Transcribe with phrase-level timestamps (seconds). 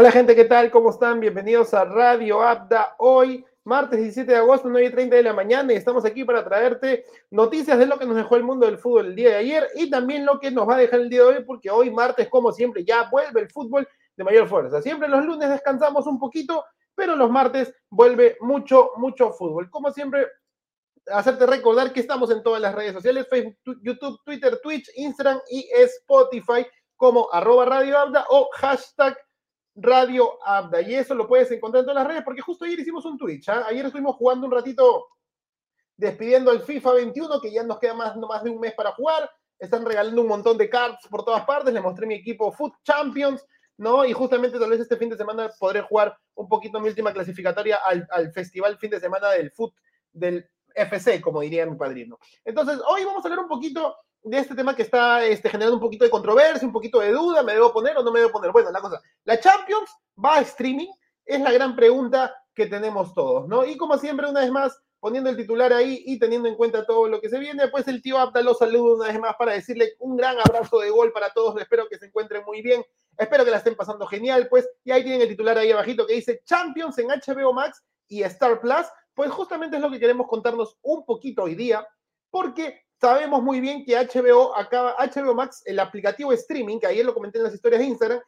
[0.00, 0.70] Hola gente, ¿qué tal?
[0.70, 1.20] ¿Cómo están?
[1.20, 2.94] Bienvenidos a Radio Abda.
[2.96, 7.78] Hoy, martes 17 de agosto, 9.30 de la mañana, y estamos aquí para traerte noticias
[7.78, 10.24] de lo que nos dejó el mundo del fútbol el día de ayer y también
[10.24, 12.82] lo que nos va a dejar el día de hoy, porque hoy, martes, como siempre,
[12.82, 14.80] ya vuelve el fútbol de mayor fuerza.
[14.80, 19.68] Siempre los lunes descansamos un poquito, pero los martes vuelve mucho, mucho fútbol.
[19.68, 20.28] Como siempre,
[21.12, 25.68] hacerte recordar que estamos en todas las redes sociales, Facebook, YouTube, Twitter, Twitch, Instagram y
[25.74, 29.14] Spotify como arroba Radio Abda o hashtag
[29.74, 30.82] Radio Abda.
[30.82, 33.48] Y eso lo puedes encontrar en todas las redes, porque justo ayer hicimos un Twitch.
[33.48, 33.64] ¿ah?
[33.68, 35.06] Ayer estuvimos jugando un ratito
[35.96, 39.30] despidiendo el FIFA 21, que ya nos queda más, de un mes para jugar.
[39.58, 41.72] Están regalando un montón de cards por todas partes.
[41.72, 43.44] Le mostré mi equipo Foot Champions,
[43.76, 44.04] ¿no?
[44.04, 47.76] Y justamente tal vez este fin de semana podré jugar un poquito mi última clasificatoria
[47.84, 49.74] al, al festival fin de semana del Foot,
[50.12, 52.18] del FC, como diría mi padrino.
[52.44, 55.80] Entonces, hoy vamos a hablar un poquito de este tema que está este, generando un
[55.80, 58.52] poquito de controversia, un poquito de duda, ¿me debo poner o no me debo poner?
[58.52, 59.90] Bueno, la cosa, ¿la Champions
[60.22, 60.90] va a streaming?
[61.24, 63.64] Es la gran pregunta que tenemos todos, ¿no?
[63.64, 67.08] Y como siempre, una vez más, poniendo el titular ahí y teniendo en cuenta todo
[67.08, 69.94] lo que se viene, pues el tío Abda lo saludo una vez más para decirle
[69.98, 72.84] un gran abrazo de gol para todos, espero que se encuentren muy bien,
[73.16, 76.14] espero que la estén pasando genial, pues, y ahí tienen el titular ahí abajito que
[76.14, 80.76] dice Champions en HBO Max y Star Plus, pues justamente es lo que queremos contarnos
[80.82, 81.86] un poquito hoy día,
[82.30, 87.14] porque sabemos muy bien que HBO acaba, HBO Max, el aplicativo streaming, que ayer lo
[87.14, 88.20] comenté en las historias de Instagram,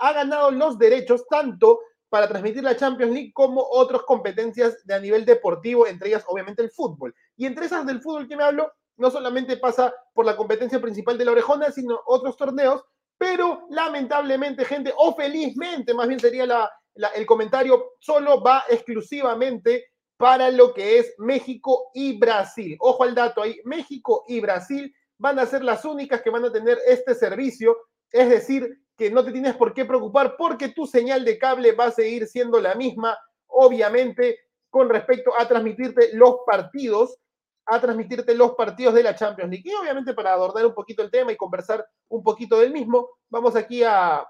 [0.00, 4.98] ha ganado los derechos tanto para transmitir la Champions League como otras competencias de a
[4.98, 7.14] nivel deportivo, entre ellas obviamente el fútbol.
[7.36, 11.16] Y entre esas del fútbol que me hablo, no solamente pasa por la competencia principal
[11.16, 12.82] de la orejona, sino otros torneos,
[13.16, 16.70] pero lamentablemente, gente, o felizmente, más bien sería la,
[17.14, 19.86] el comentario, solo va exclusivamente
[20.20, 22.76] para lo que es México y Brasil.
[22.78, 26.52] Ojo al dato ahí, México y Brasil van a ser las únicas que van a
[26.52, 27.74] tener este servicio,
[28.12, 28.68] es decir,
[28.98, 32.26] que no te tienes por qué preocupar porque tu señal de cable va a seguir
[32.26, 37.16] siendo la misma, obviamente, con respecto a transmitirte los partidos,
[37.64, 39.70] a transmitirte los partidos de la Champions League.
[39.70, 43.56] Y obviamente para adornar un poquito el tema y conversar un poquito del mismo, vamos
[43.56, 44.22] aquí a,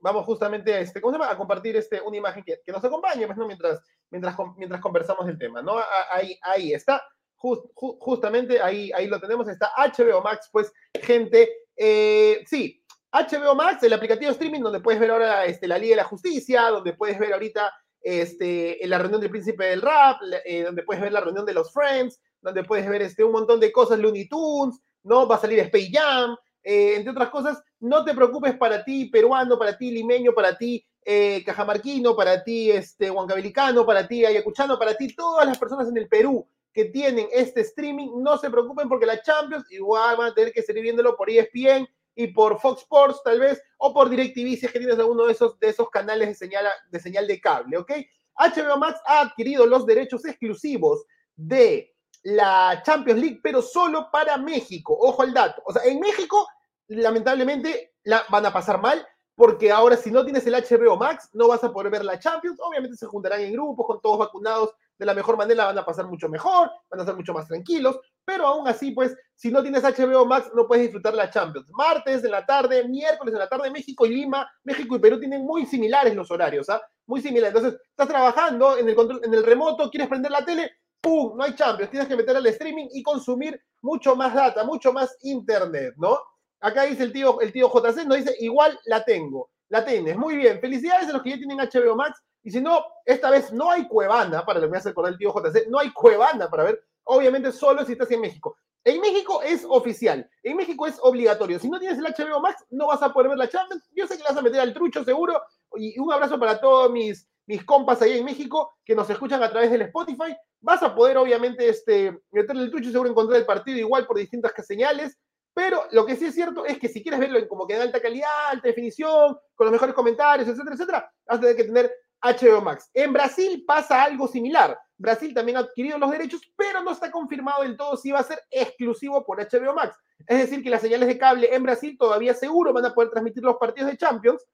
[0.00, 1.32] vamos justamente a, este, ¿cómo se llama?
[1.32, 3.46] a compartir este, una imagen que, que nos acompañe, pues, ¿no?
[3.46, 5.62] mientras, mientras, mientras conversamos el tema.
[5.62, 5.76] ¿no?
[6.10, 7.02] Ahí, ahí está,
[7.36, 12.82] justamente ahí, ahí lo tenemos, está HBO Max, pues gente, eh, sí,
[13.12, 16.62] HBO Max, el aplicativo streaming donde puedes ver ahora este, la Liga de la Justicia,
[16.68, 21.12] donde puedes ver ahorita este, la reunión del príncipe del rap, eh, donde puedes ver
[21.12, 24.80] la reunión de los Friends, donde puedes ver este, un montón de cosas, Looney Tunes,
[25.04, 25.26] ¿no?
[25.26, 26.36] Va a salir Space Jam,
[26.70, 30.84] eh, entre otras cosas, no te preocupes para ti peruano, para ti limeño, para ti
[31.02, 35.96] eh, cajamarquino, para ti este, huancabilicano, para ti ayacuchano, para ti todas las personas en
[35.96, 40.34] el Perú que tienen este streaming, no se preocupen porque la Champions igual van a
[40.34, 44.58] tener que seguir viéndolo por ESPN y por Fox Sports tal vez, o por DirecTV
[44.58, 47.40] si es que tienes alguno de esos, de esos canales de señal, de señal de
[47.40, 47.92] cable, ¿ok?
[48.36, 54.94] HBO Max ha adquirido los derechos exclusivos de la Champions League, pero solo para México.
[55.00, 55.62] Ojo al dato.
[55.64, 56.46] O sea, en México,
[56.88, 61.46] lamentablemente, la van a pasar mal, porque ahora si no tienes el HBO Max, no
[61.48, 62.58] vas a poder ver la Champions.
[62.60, 66.06] Obviamente se juntarán en grupos, con todos vacunados de la mejor manera, van a pasar
[66.06, 69.84] mucho mejor, van a ser mucho más tranquilos, pero aún así, pues, si no tienes
[69.84, 71.70] HBO Max, no puedes disfrutar la Champions.
[71.70, 75.44] Martes en la tarde, miércoles en la tarde, México y Lima, México y Perú tienen
[75.44, 76.82] muy similares los horarios, ¿ah?
[77.06, 77.54] Muy similares.
[77.54, 81.36] Entonces, estás trabajando en el, control, en el remoto, quieres prender la tele, ¡pum!
[81.36, 85.16] No hay Champions, tienes que meter al streaming y consumir mucho más data, mucho más
[85.22, 86.18] internet, ¿no?
[86.60, 89.50] Acá dice el tío, el tío JC, nos dice, igual la tengo.
[89.68, 90.60] La tienes, muy bien.
[90.60, 92.22] Felicidades a los que ya tienen HBO Max.
[92.42, 95.18] Y si no, esta vez no hay Cuevana, para lo que me hace acordar el
[95.18, 96.82] tío JC, no hay Cuevana para ver.
[97.04, 98.56] Obviamente solo si estás en México.
[98.84, 101.58] En México es oficial, en México es obligatorio.
[101.58, 103.86] Si no tienes el HBO Max, no vas a poder ver la Champions.
[103.94, 105.42] Yo sé que le vas a meter al trucho seguro.
[105.76, 109.50] Y un abrazo para todos mis, mis compas ahí en México que nos escuchan a
[109.50, 110.34] través del Spotify.
[110.60, 114.16] Vas a poder, obviamente, este, meterle el trucho y seguro encontrar el partido igual por
[114.16, 115.18] distintas señales.
[115.58, 117.82] Pero lo que sí es cierto es que si quieres verlo en como que en
[117.82, 121.92] alta calidad, alta definición, con los mejores comentarios, etcétera, etcétera, vas a tener que tener
[122.22, 122.88] HBO Max.
[122.94, 124.78] En Brasil pasa algo similar.
[124.96, 128.22] Brasil también ha adquirido los derechos, pero no está confirmado del todo si va a
[128.22, 129.96] ser exclusivo por HBO Max.
[130.28, 133.42] Es decir, que las señales de cable en Brasil todavía seguro van a poder transmitir
[133.42, 134.46] los partidos de Champions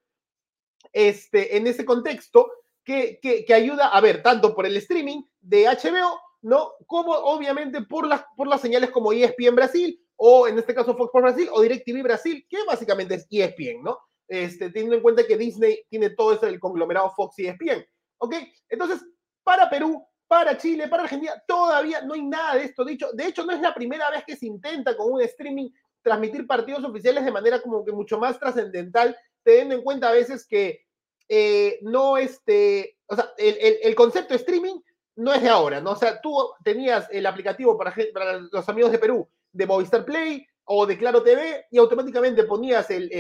[0.91, 2.51] este, en ese contexto
[2.83, 6.73] que, que, que ayuda a ver tanto por el streaming de HBO, ¿no?
[6.87, 11.09] Como obviamente por las, por las señales como ESPN Brasil o en este caso Fox
[11.09, 13.99] Sports Brasil o DirecTV Brasil, que básicamente es ESPN, ¿no?
[14.27, 17.85] Este, teniendo en cuenta que Disney tiene todo eso el conglomerado Fox y ESPN,
[18.17, 18.35] ¿ok?
[18.71, 19.07] Entonces,
[19.43, 23.13] para Perú, para Chile, para Argentina, todavía no hay nada de esto dicho.
[23.13, 25.69] De hecho, no es la primera vez que se intenta con un streaming
[26.01, 30.47] transmitir partidos oficiales de manera como que mucho más trascendental, teniendo en cuenta a veces
[30.47, 30.87] que
[31.29, 34.81] eh, no, este, o sea, el, el, concepto de streaming
[35.17, 35.91] no es de ahora, ¿no?
[35.91, 36.35] O sea, tú
[36.65, 41.23] tenías el aplicativo para, para los amigos de Perú de Movistar Play o de Claro
[41.23, 43.11] TV y automáticamente ponías el,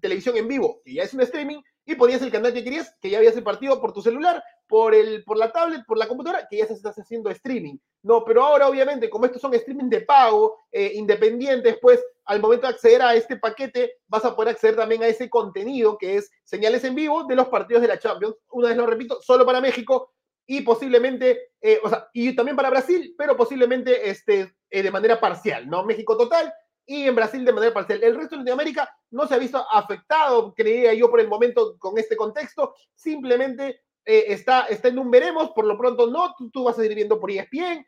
[0.00, 3.10] televisión en vivo, que ya es un streaming, y ponías el canal que querías, que
[3.10, 6.46] ya habías el partido por tu celular, por, el, por la tablet, por la computadora,
[6.48, 7.76] que ya estás haciendo streaming.
[8.02, 12.66] No, pero ahora obviamente, como estos son streaming de pago, eh, independientes, pues al momento
[12.66, 16.30] de acceder a este paquete, vas a poder acceder también a ese contenido que es
[16.44, 18.36] señales en vivo de los partidos de la Champions.
[18.50, 20.12] Una vez lo repito, solo para México
[20.46, 25.20] y posiblemente, eh, o sea, y también para Brasil, pero posiblemente este, eh, de manera
[25.20, 25.84] parcial, ¿no?
[25.84, 26.52] México total
[26.84, 28.02] y en Brasil de manera parcial.
[28.02, 31.98] El resto de Latinoamérica no se ha visto afectado, creía yo por el momento, con
[31.98, 36.78] este contexto, simplemente eh, está, está en un veremos, por lo pronto no, tú, vas
[36.78, 37.86] a ir viendo por ESPN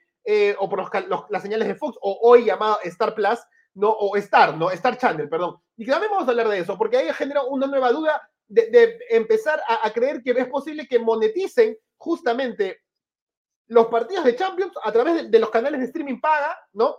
[0.58, 0.90] o por
[1.30, 3.40] las señales de Fox, o hoy llamado Star Plus,
[3.74, 3.90] ¿no?
[3.90, 4.70] O Star, ¿no?
[4.70, 5.56] Star Channel, perdón.
[5.76, 9.60] Y también vamos a hablar de eso, porque ahí genera una nueva duda de, empezar
[9.66, 12.82] a, creer que es posible que moneticen justamente
[13.66, 16.96] los partidos de Champions a través de, los canales de streaming paga, ¿no?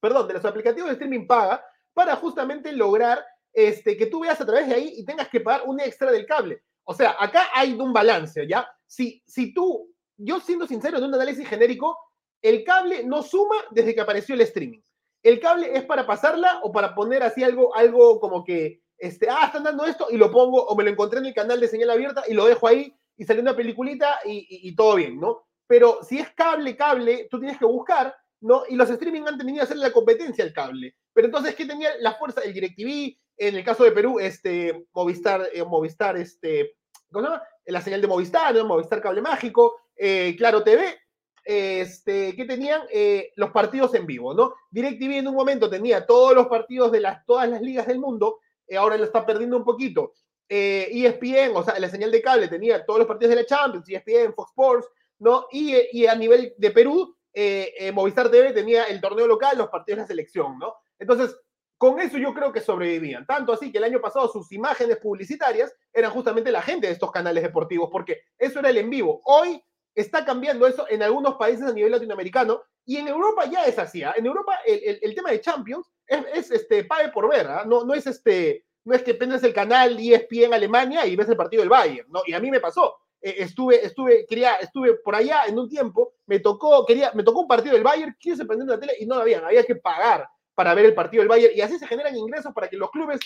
[0.00, 4.46] Perdón, de los aplicativos de streaming paga, para justamente lograr este, que tú veas a
[4.46, 6.62] través de ahí y tengas que pagar un extra del cable.
[6.84, 8.68] O sea, acá hay un balance, ¿ya?
[8.86, 11.98] Si, si tú, yo siendo sincero, en un análisis genérico,
[12.40, 14.80] el cable no suma desde que apareció el streaming.
[15.22, 19.46] El cable es para pasarla o para poner así algo, algo como que, este, ah,
[19.46, 21.90] están dando esto y lo pongo o me lo encontré en el canal de señal
[21.90, 25.47] abierta y lo dejo ahí y sale una peliculita y, todo bien, ¿no?
[25.68, 28.62] Pero si es cable, cable, tú tienes que buscar, ¿no?
[28.68, 30.96] Y los streaming han tenido que hacer la competencia al cable.
[31.12, 32.40] Pero entonces, ¿qué tenía la fuerza?
[32.40, 36.76] El DirecTV, en el caso de Perú, este, Movistar, eh, Movistar, este,
[37.12, 37.42] ¿cómo se llama?
[37.66, 38.64] La señal de Movistar, ¿no?
[38.64, 40.98] Movistar Cable Mágico, eh, Claro TV,
[41.44, 44.54] este, que tenían eh, los partidos en vivo, ¿no?
[44.70, 48.38] DirecTV en un momento tenía todos los partidos de las, todas las ligas del mundo,
[48.76, 50.12] ahora lo está perdiendo un poquito,
[50.48, 54.34] ESPN, o sea, la señal de cable tenía todos los partidos de la Champions, ESPN,
[54.34, 54.88] Fox Sports,
[55.18, 55.46] ¿no?
[55.50, 59.68] Y, y a nivel de Perú, eh, eh, Movistar TV tenía el torneo local, los
[59.68, 60.74] partidos de la selección, ¿no?
[60.98, 61.36] Entonces,
[61.76, 63.26] con eso yo creo que sobrevivían.
[63.26, 67.12] Tanto así que el año pasado sus imágenes publicitarias eran justamente la gente de estos
[67.12, 69.20] canales deportivos, porque eso era el en vivo.
[69.24, 69.62] Hoy
[69.94, 74.02] está cambiando eso en algunos países a nivel latinoamericano y en Europa ya es así.
[74.02, 74.14] ¿ah?
[74.16, 77.64] En Europa el, el, tema de Champions es, es este, pague por ver, ¿ah?
[77.64, 81.28] no, no es este no es que prendes el canal ESPN en Alemania y ves
[81.28, 82.22] el partido del Bayern, ¿no?
[82.26, 82.96] Y a mí me pasó.
[83.20, 87.40] Eh, estuve, estuve, quería, estuve por allá en un tiempo, me tocó, quería, me tocó
[87.40, 90.28] un partido del Bayern, quise prender la tele y no lo habían, había que pagar
[90.54, 93.20] para ver el partido del Bayern y así se generan ingresos para que los clubes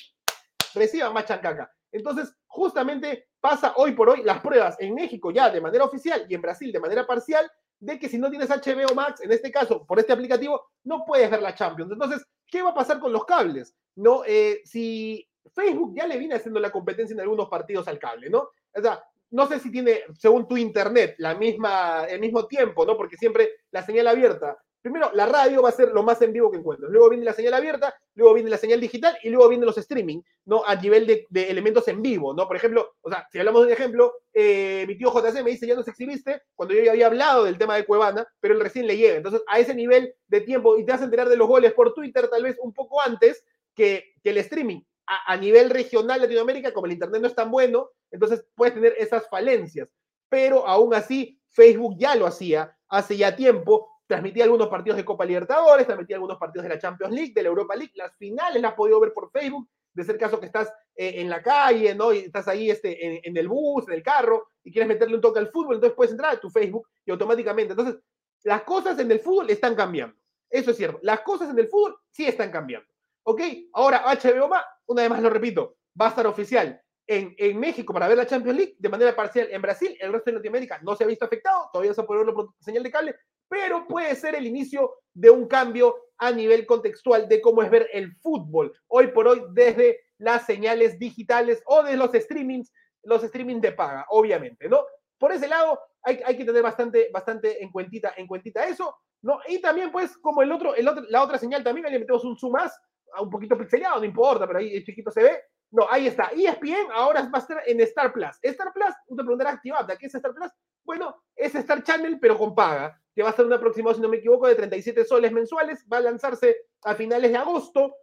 [0.74, 1.70] reciban más chancaca.
[1.90, 6.34] Entonces, justamente pasa hoy por hoy las pruebas en México ya de manera oficial y
[6.34, 7.50] en Brasil de manera parcial
[7.80, 11.28] de que si no tienes HBO Max, en este caso, por este aplicativo, no puedes
[11.28, 11.90] ver la Champions.
[11.90, 13.74] Entonces, ¿qué va a pasar con los cables?
[13.96, 18.30] No, eh, si Facebook ya le viene haciendo la competencia en algunos partidos al cable,
[18.30, 18.50] ¿no?
[18.74, 22.96] O sea, no sé si tiene, según tu internet, la misma, el mismo tiempo, ¿no?
[22.96, 24.56] Porque siempre la señal abierta.
[24.82, 26.88] Primero, la radio va a ser lo más en vivo que encuentro.
[26.88, 30.20] Luego viene la señal abierta, luego viene la señal digital y luego vienen los streaming,
[30.44, 30.64] ¿no?
[30.66, 32.46] A nivel de, elementos en vivo, ¿no?
[32.46, 35.66] Por ejemplo, o sea, si hablamos de un ejemplo, eh, mi tío JC me dice,
[35.66, 38.86] ya nos exhibiste, cuando yo ya había hablado del tema de Cuevana, pero él recién
[38.86, 39.16] le llega.
[39.16, 41.94] Entonces, a ese nivel de tiempo, y te vas a enterar de los goles por
[41.94, 44.82] Twitter tal vez un poco antes que, que el streaming
[45.26, 49.28] a, nivel regional Latinoamérica, como el Internet no es tan bueno, entonces puedes tener esas
[49.28, 49.88] falencias.
[50.28, 55.24] Pero aún así, Facebook ya lo hacía hace ya tiempo, transmitía algunos partidos de Copa
[55.24, 58.72] Libertadores, transmitía algunos partidos de la Champions League, de la Europa League, las finales las
[58.72, 62.12] has podido ver por Facebook, de ser caso que estás eh, en la calle, ¿no?
[62.12, 65.38] Y estás ahí este, en, el bus, en el carro, y quieres meterle un toque
[65.38, 67.72] al fútbol, entonces puedes entrar a tu Facebook y automáticamente.
[67.72, 67.96] Entonces,
[68.44, 70.16] las cosas en el fútbol están cambiando.
[70.50, 70.98] Eso es cierto.
[71.02, 72.86] Las cosas en el fútbol sí están cambiando.
[73.24, 73.40] ¿Ok?
[73.72, 77.92] Ahora, HBO más, una vez más lo repito, va a estar oficial en, en, México
[77.92, 80.94] para ver la Champions League de manera parcial en Brasil, el resto de Latinoamérica no
[80.94, 83.16] se ha visto afectado, todavía se puede verlo por señal de cable,
[83.48, 87.88] pero puede ser el inicio de un cambio a nivel contextual de cómo es ver
[87.92, 93.60] el fútbol hoy por hoy desde las señales digitales o de los streamings, los streamings
[93.60, 94.84] de paga, obviamente, ¿no?
[95.18, 99.40] Por ese lado, hay, hay que tener bastante, bastante en cuentita, en cuentita eso, ¿no?
[99.48, 102.24] Y también, pues, como el otro, el otro, la otra señal también, ahí le metemos
[102.24, 102.80] un zoom más,
[103.20, 105.42] un poquito pixelado, no importa, pero ahí el chiquito se ve.
[105.72, 106.30] No, ahí está.
[106.36, 108.38] ESPN ahora va a estar en Star Plus.
[108.42, 110.50] Star Plus, tú te preguntarás, activada, ¿qué es Star Plus?
[110.84, 114.08] Bueno, es Star Channel, pero con paga, que va a ser un aproximado, si no
[114.08, 115.84] me equivoco, de 37 soles mensuales.
[115.90, 117.94] Va a lanzarse a finales de agosto.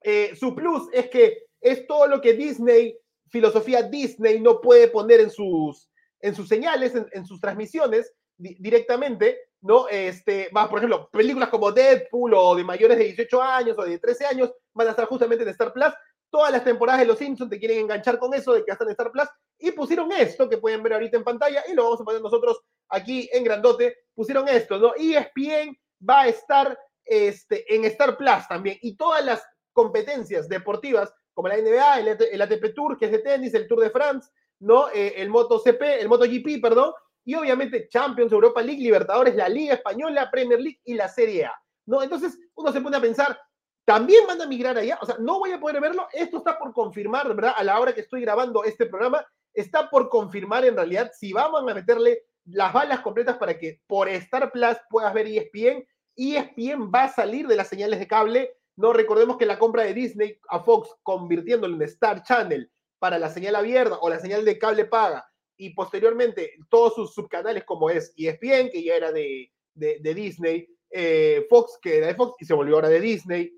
[0.00, 5.20] Eh, su plus es que es todo lo que Disney, filosofía Disney, no puede poner
[5.20, 9.40] en sus, en sus señales, en, sus transmisiones directamente.
[9.60, 9.88] ¿no?
[9.88, 13.98] Este, más, por ejemplo, películas como Deadpool o de mayores de 18 años o de
[13.98, 15.92] 13 años van a estar justamente en Star Plus.
[16.34, 18.90] Todas las temporadas de Los Simpsons te quieren enganchar con eso de que están en
[18.90, 22.04] Star Plus y pusieron esto que pueden ver ahorita en pantalla y lo vamos a
[22.04, 23.98] poner nosotros aquí en grandote.
[24.16, 24.94] Pusieron esto, ¿no?
[24.96, 25.78] ESPN
[26.10, 31.56] va a estar este, en Star Plus también y todas las competencias deportivas como la
[31.56, 34.88] NBA, el, ATP Tour, que es de tenis, el Tour de France, ¿no?
[34.88, 40.32] Eh, el MotoCP, el MotoGP, perdón, y obviamente Champions, Europa League, Libertadores, la Liga Española,
[40.32, 41.54] Premier League y la Serie A,
[41.86, 42.02] ¿no?
[42.02, 43.38] Entonces uno se pone a pensar,
[43.84, 44.98] ¿también van a migrar allá?
[45.00, 47.54] O sea, no voy a poder verlo, esto está por confirmar, ¿verdad?
[47.56, 51.60] A la hora que estoy grabando este programa, está por confirmar en realidad si vamos
[51.60, 55.86] a meterle las balas completas para que por Star Plus puedas ver ESPN.
[56.16, 58.52] ESPN va a salir de las señales de cable.
[58.76, 63.30] No recordemos que la compra de Disney a Fox, convirtiéndolo en Star Channel para la
[63.30, 65.26] señal abierta o la señal de cable paga,
[65.56, 71.46] y posteriormente todos sus subcanales como es ESPN, que ya era de, de, Disney, eh,
[71.48, 73.52] Fox, que era de Fox y se volvió ahora de Disney,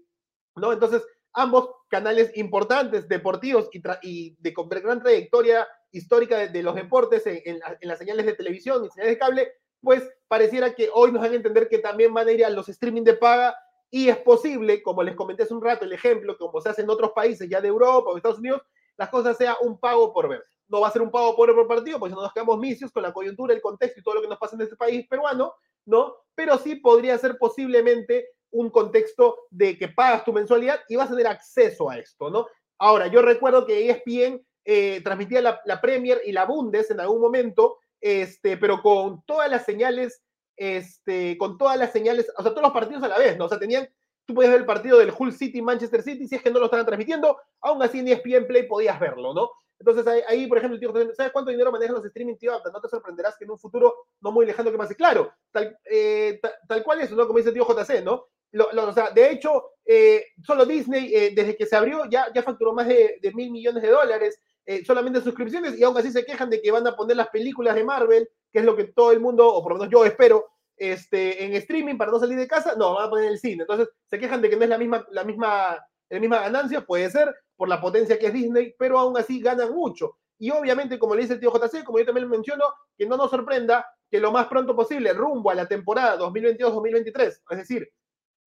[0.57, 0.73] ¿no?
[0.73, 3.69] Entonces, ambos canales importantes, deportivos
[4.03, 9.15] y, de, gran trayectoria histórica de, los deportes en, las señales de televisión y señales
[9.15, 12.45] de cable, pues pareciera que hoy nos van a entender que también van a ir
[12.45, 13.55] a los streaming de paga
[13.91, 16.91] y es posible, como les comenté hace un rato, el ejemplo, como se hace en
[16.91, 18.63] otros países ya de Europa o Estados Unidos,
[18.97, 20.43] las cosas sea un pago por ver.
[20.69, 22.91] No va a ser un pago por, por partido, porque si no nos quedamos misios
[22.91, 25.55] con la coyuntura, el contexto y todo lo que nos pasa en este país peruano,
[25.85, 26.17] ¿no?
[26.35, 31.17] Pero sí podría ser posiblemente un contexto de que pagas tu mensualidad y vas a
[31.17, 32.47] tener acceso a esto, ¿no?
[32.79, 37.79] Ahora, yo recuerdo que ESPN eh, transmitía la, Premier y la Bundes en algún momento,
[38.01, 40.23] este, pero con todas las señales,
[40.57, 43.45] este, con todas las señales, o sea, todos los partidos a la vez, ¿no?
[43.45, 43.89] O sea, tenían,
[44.25, 46.67] tú podías ver el partido del Hull City, Manchester City, si es que no lo
[46.67, 49.51] estaban transmitiendo, aún así en ESPN Play podías verlo, ¿no?
[49.79, 52.53] Entonces ahí, por ejemplo, tío, ¿sabes cuánto dinero manejan los streaming, tío?
[52.73, 54.97] No te sorprenderás que en un futuro no muy lejano que pase.
[54.97, 57.27] Claro, tal, eh, tal, cual es, ¿no?
[57.27, 58.27] Como dice el tío JC, ¿no?
[58.53, 62.89] O sea, de hecho, eh, solo Disney, desde que se abrió, ya, ya facturó más
[62.89, 64.41] de, mil millones de dólares.
[64.69, 67.77] Eh, solamente suscripciones y aún así se quejan de que van a poner las películas
[67.77, 70.45] de Marvel, que es lo que todo el mundo, o por lo menos yo espero,
[70.77, 73.63] este, en streaming para no salir de casa, no, van a poner el cine.
[73.63, 77.09] Entonces se quejan de que no es la misma, la misma, la misma ganancia, puede
[77.11, 80.19] ser, por la potencia que es Disney, pero aún así ganan mucho.
[80.37, 82.65] Y obviamente, como le dice el tío JC, como yo también menciono,
[82.99, 87.57] que no nos sorprenda que lo más pronto posible, rumbo a la temporada 2022-2023, es
[87.57, 87.89] decir,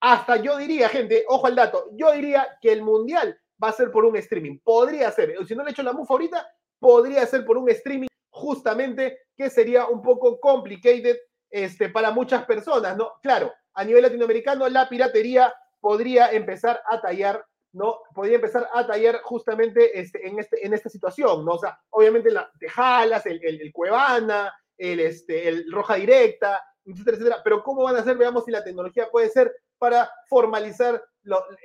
[0.00, 3.90] hasta yo diría, gente, ojo al dato, yo diría que el Mundial va a ser
[3.90, 4.59] por un streaming.
[4.62, 6.47] Podría ser, si no le he hecho la mufa ahorita,
[6.78, 11.17] podría ser por un streaming justamente que sería un poco complicated
[11.50, 13.14] este, para muchas personas, ¿no?
[13.23, 18.00] Claro, a nivel latinoamericano la piratería podría empezar a tallar, ¿no?
[18.14, 21.52] Podría empezar a tallar justamente este, en, este, en esta situación, ¿no?
[21.52, 27.40] O sea, obviamente la Tejalas, el, el, Cuevana, el, este, el Roja Directa, etcétera, etcétera.
[27.43, 28.17] Pero ¿cómo van a ser?
[28.17, 31.03] Veamos si la tecnología puede ser para formalizar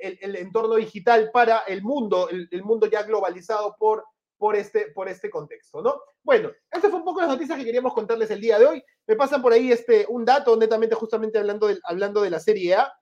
[0.00, 4.04] el, entorno digital para el mundo, el, mundo ya globalizado por,
[4.36, 6.00] por, este, por este contexto, ¿no?
[6.22, 8.84] Bueno, estas fue un poco las noticias que queríamos contarles el día de hoy.
[9.06, 12.92] Me pasan por ahí este, un dato, netamente justamente hablando hablando de la Serie A.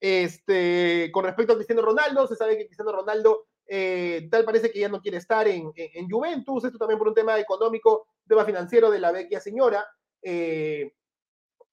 [0.00, 4.80] Este, con respecto a Cristiano Ronaldo, se sabe que Cristiano Ronaldo eh, tal parece que
[4.80, 8.90] ya no quiere estar en, en, Juventus, esto también por un tema económico, tema financiero
[8.90, 9.86] de la vecchia señora.
[10.22, 10.94] Eh,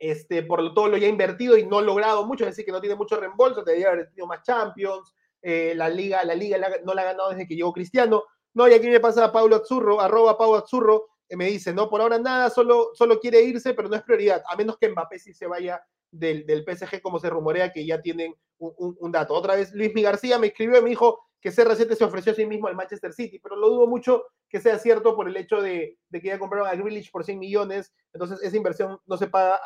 [0.09, 2.95] este, por todo lo ya invertido y no logrado mucho, es decir, que no tiene
[2.95, 7.05] mucho reembolso, debería haber tenido más Champions, eh, la liga, la liga no la ha
[7.05, 8.23] ganado desde que llegó Cristiano.
[8.53, 12.01] No, y aquí me pasa Paulo Azzurro, arroba Paulo Azzurro, que me dice, no, por
[12.01, 15.33] ahora nada, solo, solo quiere irse, pero no es prioridad, a menos que Mbappé sí
[15.33, 15.81] se vaya
[16.11, 19.33] del, del PSG, como se rumorea que ya tienen un, un, dato.
[19.33, 22.35] Otra vez Luis Mi García me escribió y me dijo que CR7 se ofreció a
[22.35, 25.61] sí mismo al Manchester City, pero lo dudo mucho que sea cierto por el hecho
[25.61, 29.27] de, de que ya compraron a Grealish por 100 millones, entonces esa inversión no se
[29.27, 29.57] paga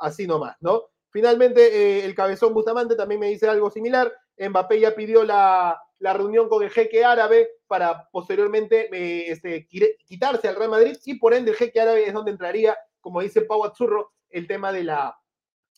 [0.00, 0.84] así nomás, ¿no?
[1.10, 4.10] Finalmente, eh, el cabezón Bustamante también me dice algo similar.
[4.38, 9.68] Mbappé ya pidió la, la reunión con el jeque árabe para posteriormente eh, este,
[10.06, 13.42] quitarse al Real Madrid y por ende el jeque árabe es donde entraría, como dice
[13.42, 15.18] Pau Azzurro, el tema de la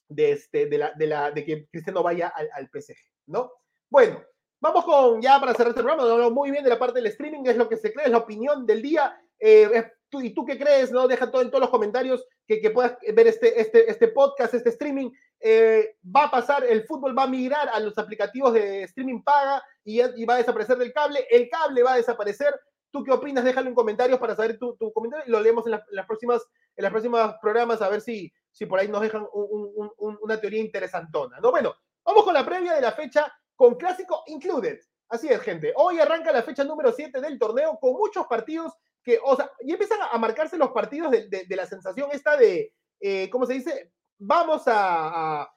[0.08, 2.94] de, este, de, la, de, la, de que Cristiano vaya al, al PSG,
[3.26, 3.50] ¿no?
[3.90, 4.22] Bueno,
[4.60, 7.44] Vamos con, ya para cerrar este programa, no, muy bien de la parte del streaming,
[7.46, 9.16] es lo que se cree, es la opinión del día.
[9.38, 10.90] Eh, tú, ¿Y tú qué crees?
[10.90, 11.06] ¿no?
[11.06, 14.70] Deja todo en todos los comentarios que, que puedas ver este, este, este podcast, este
[14.70, 15.10] streaming.
[15.40, 19.62] Eh, va a pasar, el fútbol va a migrar a los aplicativos de streaming paga
[19.84, 21.24] y, y, va a desaparecer del cable.
[21.30, 22.58] El cable va a desaparecer.
[22.90, 23.44] ¿Tú qué opinas?
[23.44, 26.42] Déjalo en comentarios para saber tu, tu comentario y lo leemos en, las próximas,
[26.74, 30.40] en las próximas programas a ver si, si por ahí nos dejan un, un, una
[30.40, 31.38] teoría interesantona.
[31.38, 31.50] ¿no?
[31.50, 34.78] Bueno, vamos con la previa de la fecha con clásico included.
[35.08, 35.72] Así es, gente.
[35.74, 38.72] Hoy arranca la fecha número 7 del torneo con muchos partidos
[39.02, 43.28] que, o sea, y empiezan a marcarse los partidos de, la sensación esta de, eh,
[43.30, 43.92] ¿cómo se dice?
[44.18, 45.50] Vamos a,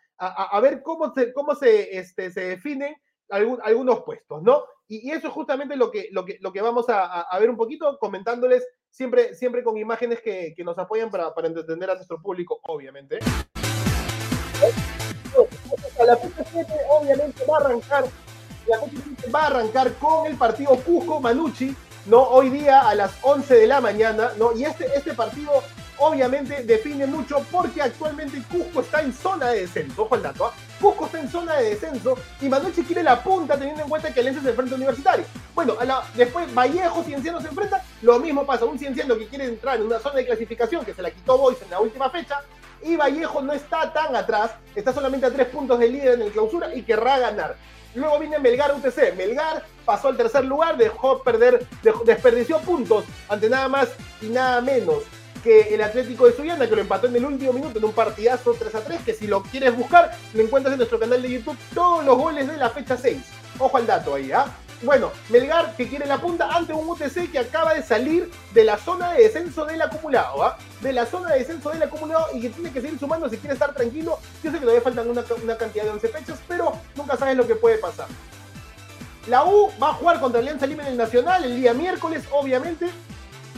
[0.62, 2.96] ver cómo se, cómo se, este, se definen
[3.30, 4.64] algunos puestos, ¿no?
[4.88, 8.00] Y, eso es justamente lo que, lo que, lo que vamos a, ver un poquito
[8.00, 13.20] comentándoles siempre, siempre con imágenes que, nos apoyan para, para entender a nuestro público, obviamente.
[16.06, 18.06] La fecha 7 obviamente va a arrancar,
[18.68, 18.78] la
[19.32, 21.76] va a arrancar con el partido Cusco-Manucci,
[22.08, 22.24] ¿no?
[22.24, 24.52] Hoy día a las 11 de la mañana, ¿no?
[24.54, 25.52] Y este, este partido
[26.00, 30.04] obviamente define mucho porque actualmente Cusco está en zona de descenso.
[30.04, 30.54] Ojo al dato, ¿ah?
[30.80, 34.22] Cusco está en zona de descenso y Manucci quiere la punta teniendo en cuenta que
[34.22, 35.26] Alianza se enfrenta a Universitario.
[35.54, 35.78] Bueno,
[36.16, 40.00] después Vallejo, Cienciano se enfrenta, lo mismo pasa, un Cienciano que quiere entrar en una
[40.00, 42.42] zona de clasificación que se la quitó Boys en la última fecha
[42.84, 46.32] y Vallejo no está tan atrás, está solamente a tres puntos de líder en el
[46.32, 47.56] clausura y querrá ganar.
[47.94, 49.16] Luego viene Melgar UTC.
[49.16, 51.66] Melgar pasó al tercer lugar, dejó perder,
[52.06, 53.90] desperdició puntos ante nada más
[54.22, 55.04] y nada menos
[55.44, 58.54] que el Atlético de Suyana, que lo empató en el último minuto en un partidazo
[58.54, 61.58] 3 a 3, que si lo quieres buscar, lo encuentras en nuestro canal de YouTube
[61.74, 63.18] todos los goles de la fecha 6.
[63.58, 64.46] Ojo al dato ahí, ¿ah?
[64.84, 68.78] Bueno, Melgar que quiere la punta ante un UTC que acaba de salir de la
[68.78, 70.58] zona de descenso del acumulado, ¿ah?
[70.82, 73.54] De la zona de descenso del acumulado y que tiene que seguir sumando si quiere
[73.54, 74.18] estar tranquilo.
[74.44, 77.46] Yo sé que todavía faltan una, una cantidad de 11 fechas, pero nunca sabes lo
[77.46, 78.08] que puede pasar.
[79.28, 82.90] La U va a jugar contra Alianza Lima en el Nacional el día miércoles, obviamente.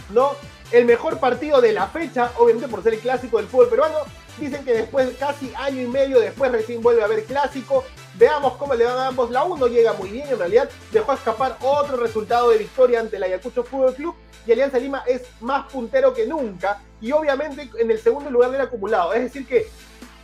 [0.10, 0.34] ¿No?
[0.74, 4.00] el mejor partido de la fecha, obviamente por ser el clásico del fútbol peruano.
[4.40, 7.86] Dicen que después, casi año y medio después, recién vuelve a haber clásico.
[8.16, 9.32] Veamos cómo le van a ambos.
[9.32, 13.24] La 1 llega muy bien, en realidad dejó escapar otro resultado de victoria ante el
[13.24, 14.16] Ayacucho Fútbol Club.
[14.46, 16.82] Y Alianza Lima es más puntero que nunca.
[17.02, 19.14] Y obviamente en el segundo lugar del acumulado.
[19.14, 19.68] Es decir, que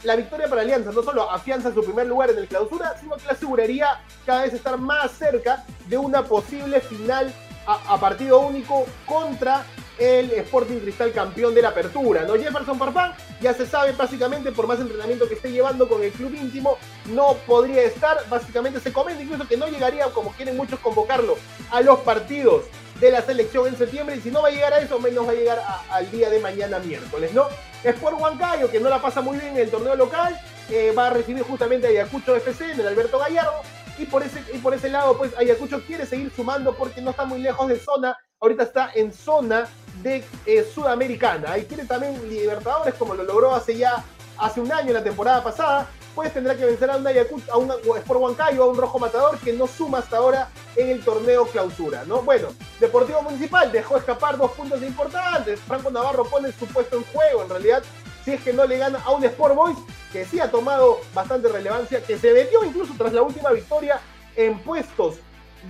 [0.04, 3.24] la victoria para Alianza no solo afianza su primer lugar en el clausura, sino que
[3.24, 7.34] le aseguraría cada vez estar más cerca de una posible final
[7.66, 9.64] a partido único contra
[10.00, 12.34] el Sporting Cristal campeón de la apertura, ¿no?
[12.36, 16.34] Jefferson Farfán ya se sabe básicamente por más entrenamiento que esté llevando con el club
[16.34, 21.38] íntimo, no podría estar, básicamente se comenta incluso que no llegaría, como quieren muchos convocarlo,
[21.72, 22.64] a los partidos
[23.00, 25.32] de la selección en septiembre y si no va a llegar a eso, menos va
[25.32, 27.48] a llegar al día de mañana miércoles, ¿no?
[27.84, 31.10] Sport Huancayo, que no la pasa muy bien en el torneo local, eh, va a
[31.12, 33.62] recibir justamente a Ayacucho FC en el Alberto Gallardo
[33.98, 37.26] y por ese, y por ese lado, pues Ayacucho quiere seguir sumando porque no está
[37.26, 39.68] muy lejos de zona, ahorita está en zona
[40.02, 41.58] de eh, Sudamericana.
[41.58, 44.04] Y quiere también Libertadores, como lo logró hace ya
[44.38, 45.88] hace un año, la temporada pasada.
[46.16, 49.38] Pues tendrá que vencer a un Ayacucho, a un Sport Huancayo, a un Rojo Matador
[49.38, 52.24] que no suma hasta ahora en el torneo clausura, ¿no?
[52.24, 55.60] Bueno, Deportivo Municipal dejó escapar dos puntos importantes.
[55.62, 57.84] Franco Navarro pone su puesto en juego, en realidad,
[58.26, 59.78] si es que no le gana a un Sport Boys
[60.12, 64.02] que sí ha tomado bastante relevancia, que se metió incluso tras la última victoria
[64.36, 65.18] en puestos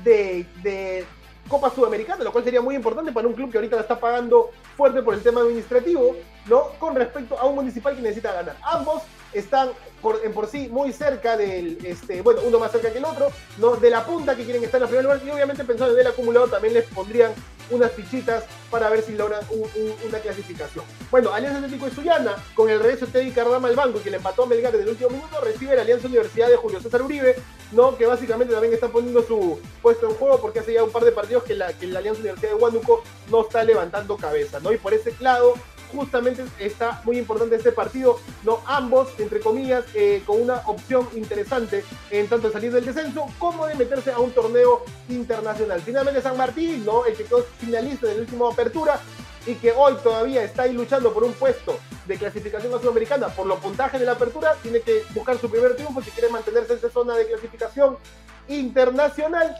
[0.04, 1.06] de,
[1.50, 4.52] Copa Sudamericana, lo cual sería muy importante para un club que ahorita la está pagando
[4.78, 6.70] fuerte por el tema administrativo, ¿no?
[6.80, 8.56] Con respecto a un municipal que necesita ganar.
[8.62, 9.70] Ambos están
[10.24, 13.76] en por sí muy cerca del, este, bueno, uno más cerca que el otro, ¿no?
[13.76, 16.08] De la punta que quieren estar en la primera lugar y obviamente pensando en el
[16.08, 17.34] acumulado también les pondrían
[17.72, 19.42] unas fichitas para ver si logran
[20.08, 20.86] una clasificación.
[21.12, 24.18] Bueno, Alianza Atlético de Sullana, con el regreso de Teddy Cardama al banco, que le
[24.18, 27.36] empató a Melgar en el último minuto, recibe la Alianza Universidad de Julio César Uribe,
[27.72, 27.98] ¿no?
[27.98, 31.12] que básicamente también está poniendo su puesto en juego porque hace ya un par de
[31.12, 34.60] partidos que la, que la Alianza Universidad de Huánuco no está levantando cabeza.
[34.60, 34.72] ¿no?
[34.72, 35.54] Y por ese lado,
[35.94, 38.62] justamente está muy importante este partido, ¿no?
[38.66, 43.66] Ambos, entre comillas, eh, con una opción interesante en tanto de salir del descenso como
[43.68, 45.82] de meterse a un torneo internacional.
[45.82, 47.06] Finalmente San Martín, ¿no?
[47.06, 49.00] El que quedó finalista de la última apertura
[49.46, 53.60] y que hoy todavía está ahí luchando por un puesto de clasificación sudamericana por los
[53.60, 56.90] puntajes de la apertura, tiene que buscar su primer triunfo si quiere mantenerse en esa
[56.90, 57.98] zona de clasificación
[58.48, 59.56] internacional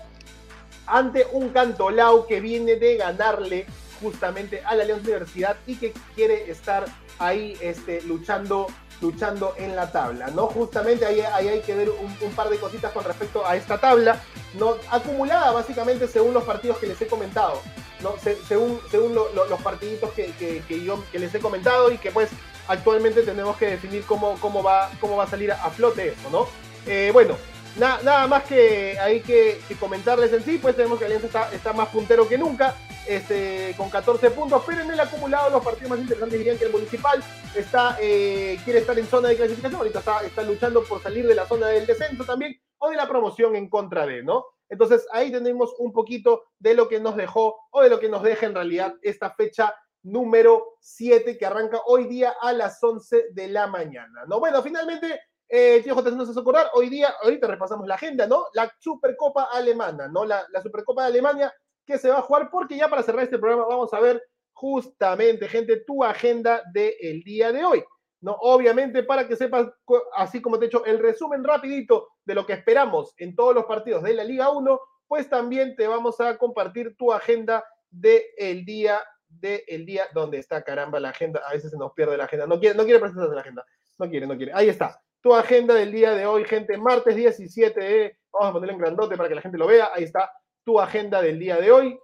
[0.86, 3.68] ante un Cantolao que viene de ganarle
[4.02, 6.86] justamente a la Alianza Universidad y que quiere estar
[7.20, 8.68] ahí este, luchando,
[9.02, 10.48] luchando en la tabla, ¿no?
[10.48, 14.22] Justamente ahí, ahí hay que ver un, par de cositas con respecto a esta tabla,
[14.58, 14.76] ¿no?
[14.90, 17.62] Acumulada básicamente según los partidos que les he comentado,
[18.02, 18.16] ¿no?
[18.48, 20.32] según según los partiditos que,
[20.68, 22.30] que, yo que les he comentado y que pues
[22.68, 26.48] actualmente tenemos que definir cómo, cómo, va, cómo va a salir a, flote eso, ¿no?
[26.86, 27.36] Eh, bueno,
[27.78, 32.28] nada más que hay que, comentarles en sí, pues tenemos que Alianza está más puntero
[32.28, 32.76] que nunca,
[33.10, 36.72] este, con 14 puntos, pero en el acumulado los partidos más interesantes dirían que el
[36.72, 37.24] Municipal
[37.56, 41.34] está, eh, quiere estar en zona de clasificación, ahorita está, está luchando por salir de
[41.34, 44.46] la zona del descenso también, o de la promoción en contra de, ¿no?
[44.70, 48.22] Entonces ahí tenemos un poquito de lo que nos dejó, o de lo que nos
[48.22, 53.48] deja en realidad esta fecha número 7 que arranca hoy día a las 11 de
[53.48, 54.40] la mañana, ¿no?
[54.40, 55.20] Bueno, finalmente
[55.52, 58.46] eh, tío J, nos hace acordar, hoy día, ahorita repasamos la agenda, ¿no?
[58.54, 60.24] La Supercopa Alemana, ¿no?
[60.24, 61.52] La, la, Supercopa de Alemania
[61.90, 64.24] que se va a jugar, porque ya para cerrar este programa vamos a ver
[64.54, 67.84] justamente, gente, tu agenda del día de hoy.
[68.22, 68.34] ¿no?
[68.42, 69.68] Obviamente, para que sepas,
[70.16, 73.66] así como te he hecho el resumen rapidito de lo que esperamos en todos los
[73.66, 78.66] partidos de la Liga 1, pues también te vamos a compartir tu agenda del el
[78.66, 80.04] día del día.
[80.14, 81.42] ¿Dónde está, caramba, la agenda?
[81.48, 82.46] A veces se nos pierde la agenda.
[82.46, 83.66] No quiere, no quiere presentarse la agenda.
[83.98, 84.52] No quiere, no quiere.
[84.54, 85.02] Ahí está.
[85.22, 86.78] Tu agenda del día de hoy, gente.
[86.78, 88.18] Martes 17 de...
[88.32, 89.90] Vamos a ponerlo en grandote para que la gente lo vea.
[89.94, 90.32] Ahí está
[90.70, 92.00] tu agenda del día de hoy.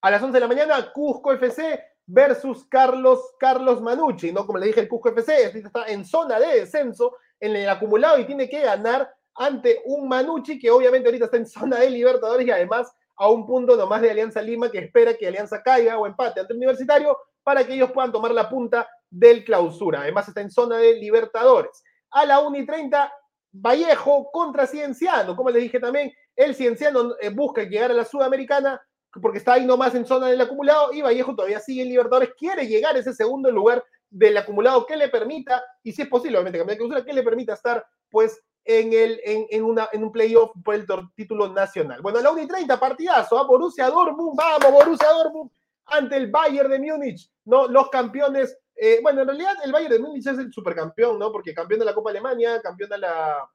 [0.00, 4.46] A las 11 de la mañana, Cusco FC versus Carlos, Carlos Manucci, ¿no?
[4.46, 8.24] Como le dije, el Cusco FC está en zona de descenso en el acumulado y
[8.24, 12.50] tiene que ganar ante un Manucci que obviamente ahorita está en zona de Libertadores y
[12.50, 16.40] además a un punto nomás de Alianza Lima que espera que Alianza caiga o empate
[16.40, 20.00] ante el Universitario para que ellos puedan tomar la punta del clausura.
[20.00, 21.84] Además está en zona de Libertadores.
[22.12, 23.12] A la 1 y 30,
[23.52, 25.34] Vallejo contra Cienciano.
[25.34, 28.80] Como les dije también, el Cienciano eh, busca llegar a la Sudamericana
[29.22, 32.66] porque está ahí nomás en zona del acumulado y Vallejo todavía sigue en Libertadores, quiere
[32.66, 36.58] llegar a ese segundo lugar del acumulado que le permita, y si es posible, obviamente
[36.58, 40.50] cambiar de clausura, que le permita estar pues en, el, en, una, en un playoff
[40.62, 42.00] por el título nacional.
[42.02, 43.44] Bueno, la 1 y 30, partidazo, a ¿ah?
[43.44, 45.50] Borussia Dortmund, vamos, Borussia Dortmund,
[45.86, 47.66] ante el Bayern de Múnich, ¿no?
[47.66, 51.32] Los campeones, eh, bueno, en realidad el Bayern de Múnich es el supercampeón, ¿no?
[51.32, 53.50] Porque campeón de la Copa Alemania, campeón de la,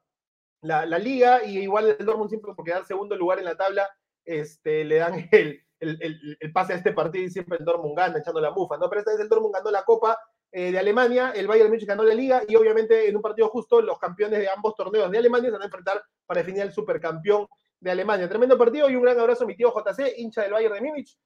[0.60, 3.88] la, la Liga, y igual el Dortmund siempre por quedar segundo lugar en la tabla,
[4.24, 8.18] este, le dan el, el, el, pase a este partido y siempre el Dortmund gana,
[8.18, 8.88] echando la mufa, ¿no?
[8.88, 10.18] Pero esta vez el Dortmund ganó la Copa
[10.52, 13.80] eh, de Alemania, el Bayern Múnich ganó la Liga y obviamente en un partido justo
[13.80, 17.48] los campeones de ambos torneos de Alemania se van a enfrentar para definir al supercampeón
[17.80, 18.28] de Alemania.
[18.28, 21.18] Tremendo partido y un gran abrazo a mi tío JC, hincha del Bayern de Múnich,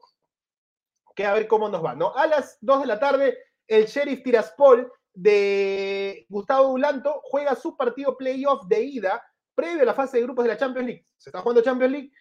[1.14, 2.14] que a ver cómo nos va, ¿no?
[2.14, 3.36] A las 2 de la tarde,
[3.68, 9.22] el Sheriff Tiraspol de Gustavo Ulanto juega su partido playoff de ida
[9.54, 11.06] previo a la fase de grupos de la Champions League.
[11.16, 12.12] Se está jugando Champions League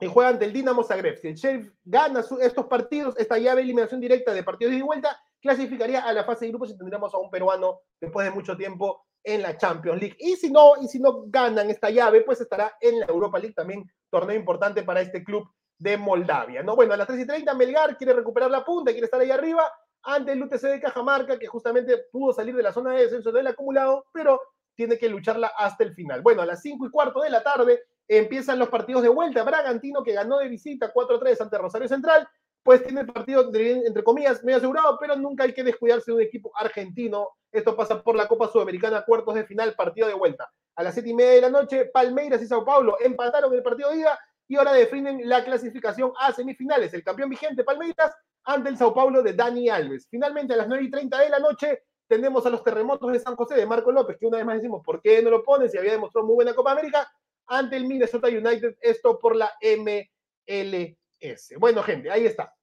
[0.00, 1.16] y juega ante el Dinamo Zagreb.
[1.16, 5.18] Si el Sheriff gana estos partidos, esta llave de eliminación directa de partidos de vuelta,
[5.40, 9.06] clasificaría a la fase de grupos y tendríamos a un peruano después de mucho tiempo
[9.24, 10.16] en la Champions League.
[10.18, 13.54] Y si no, y si no ganan esta llave, pues estará en la Europa League
[13.54, 16.62] también, torneo importante para este club de Moldavia.
[16.62, 16.76] ¿no?
[16.76, 19.70] Bueno, a las 3 y 30 Melgar quiere recuperar la punta, quiere estar ahí arriba
[20.02, 23.46] ante el UTC de Cajamarca, que justamente pudo salir de la zona de descenso del
[23.46, 24.40] acumulado, pero
[24.74, 26.22] tiene que lucharla hasta el final.
[26.22, 29.42] Bueno, a las 5 y cuarto de la tarde, empiezan los partidos de vuelta.
[29.42, 32.28] Bragantino, que ganó de visita 4-3 ante Rosario Central,
[32.62, 36.22] pues tiene el partido, entre comillas, medio asegurado, pero nunca hay que descuidarse de un
[36.22, 37.30] equipo argentino.
[37.50, 40.50] Esto pasa por la Copa Sudamericana, cuartos de final, partido de vuelta.
[40.76, 43.90] A las 7 y media de la noche, Palmeiras y Sao Paulo empataron el partido
[43.90, 46.94] de ida y ahora definen la clasificación a semifinales.
[46.94, 48.14] El campeón vigente, Palmeiras,
[48.48, 50.06] ante el Sao Paulo de Dani Alves.
[50.10, 53.36] Finalmente, a las 9 y 30 de la noche, tenemos a los terremotos de San
[53.36, 55.78] José de Marco López, que una vez más decimos, ¿por qué no lo ponen si
[55.78, 57.08] había demostrado muy buena Copa América?
[57.48, 61.54] ante el Minnesota United, esto por la MLS.
[61.58, 62.54] Bueno, gente, ahí está.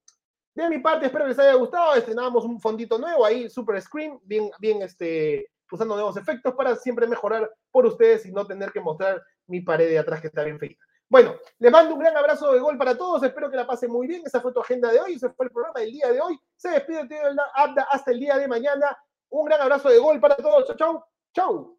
[0.54, 1.96] De mi parte, espero que les haya gustado.
[1.96, 7.08] Estrenamos un fondito nuevo ahí, super screen, bien, bien, este, usando nuevos efectos para siempre
[7.08, 10.60] mejorar por ustedes y no tener que mostrar mi pared de atrás que está bien
[10.60, 10.84] feita.
[11.10, 13.22] Bueno, les mando un gran abrazo de gol para todos.
[13.24, 14.24] Espero que la pasen muy bien.
[14.26, 15.14] Esa fue tu agenda de hoy.
[15.14, 16.40] Ese fue el programa del día de hoy.
[16.56, 17.20] Se despide de
[17.54, 18.98] Abda hasta el día de mañana.
[19.30, 20.66] Un gran abrazo de gol para todos.
[20.68, 21.06] Chau, chau.
[21.34, 21.75] Chau.